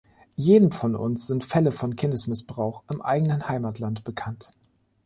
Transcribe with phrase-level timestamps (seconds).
[0.35, 4.51] Jedem von uns sind Fälle von Kindesmissbrauch im eigenen Heimatland bekannt.